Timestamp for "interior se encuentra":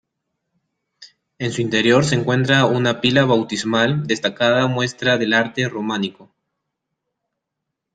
1.61-2.65